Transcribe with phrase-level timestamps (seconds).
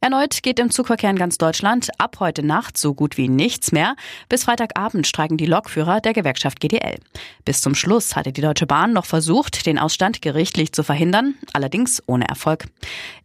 [0.00, 3.96] Erneut geht im Zugverkehr in ganz Deutschland ab heute Nacht so gut wie nichts mehr.
[4.28, 6.96] Bis Freitagabend streiken die Lokführer der Gewerkschaft GDL.
[7.44, 12.02] Bis zum Schluss hatte die Deutsche Bahn noch versucht, den Ausstand gerichtlich zu verhindern, allerdings
[12.06, 12.66] ohne Erfolg.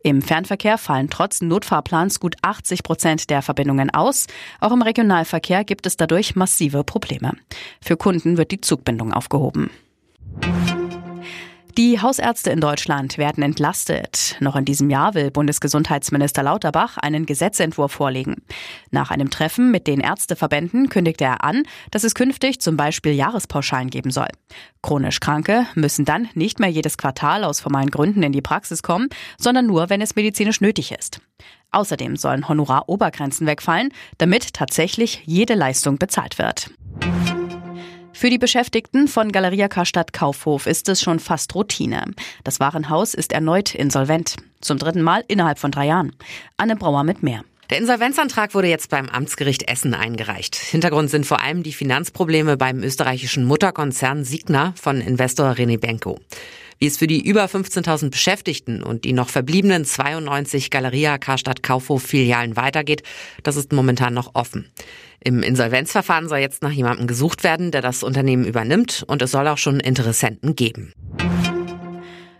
[0.01, 4.27] Im Fernverkehr fallen trotz Notfahrplans gut 80 Prozent der Verbindungen aus.
[4.59, 7.33] Auch im Regionalverkehr gibt es dadurch massive Probleme.
[7.81, 9.69] Für Kunden wird die Zugbindung aufgehoben.
[11.77, 14.35] Die Hausärzte in Deutschland werden entlastet.
[14.41, 18.41] Noch in diesem Jahr will Bundesgesundheitsminister Lauterbach einen Gesetzentwurf vorlegen.
[18.89, 23.89] Nach einem Treffen mit den Ärzteverbänden kündigte er an, dass es künftig zum Beispiel Jahrespauschalen
[23.89, 24.27] geben soll.
[24.81, 29.07] Chronisch Kranke müssen dann nicht mehr jedes Quartal aus formalen Gründen in die Praxis kommen,
[29.37, 31.21] sondern nur, wenn es medizinisch nötig ist.
[31.71, 36.69] Außerdem sollen Honorarobergrenzen wegfallen, damit tatsächlich jede Leistung bezahlt wird.
[38.21, 42.03] Für die Beschäftigten von Galeria Karstadt Kaufhof ist es schon fast Routine.
[42.43, 44.35] Das Warenhaus ist erneut insolvent.
[44.61, 46.15] Zum dritten Mal innerhalb von drei Jahren.
[46.55, 47.43] Anne Brauer mit mehr.
[47.71, 50.55] Der Insolvenzantrag wurde jetzt beim Amtsgericht Essen eingereicht.
[50.55, 56.19] Hintergrund sind vor allem die Finanzprobleme beim österreichischen Mutterkonzern Signa von Investor René Benko.
[56.81, 62.01] Wie es für die über 15.000 Beschäftigten und die noch verbliebenen 92 Galeria Karstadt Kaufhof
[62.01, 63.03] Filialen weitergeht,
[63.43, 64.71] das ist momentan noch offen.
[65.23, 69.47] Im Insolvenzverfahren soll jetzt nach jemandem gesucht werden, der das Unternehmen übernimmt und es soll
[69.47, 70.91] auch schon Interessenten geben.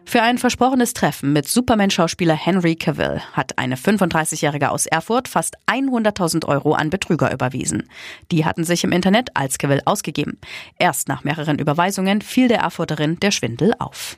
[0.06, 6.48] Für ein versprochenes Treffen mit Superman-Schauspieler Henry Cavill hat eine 35-Jährige aus Erfurt fast 100.000
[6.48, 7.88] Euro an Betrüger überwiesen.
[8.32, 10.40] Die hatten sich im Internet als Cavill ausgegeben.
[10.80, 14.18] Erst nach mehreren Überweisungen fiel der Erfurterin der Schwindel auf.